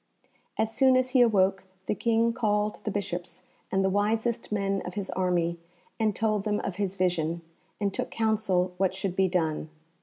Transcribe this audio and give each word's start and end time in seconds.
As 0.57 0.75
soon 0.75 0.97
as 0.97 1.11
he 1.11 1.21
awoke 1.21 1.63
the 1.85 1.93
King 1.93 2.33
called 2.33 2.83
the 2.85 2.89
Bishops 2.89 3.43
and 3.71 3.85
the 3.85 3.89
wisest 3.91 4.51
men 4.51 4.81
of 4.83 4.95
his 4.95 5.11
army, 5.11 5.59
and 5.99 6.15
told 6.15 6.43
them 6.43 6.59
of 6.61 6.77
his 6.77 6.95
vision, 6.95 7.43
and 7.79 7.93
took 7.93 8.09
counsel 8.09 8.73
what 8.77 8.95
should 8.95 9.15
be 9.15 9.27
done. 9.27 9.69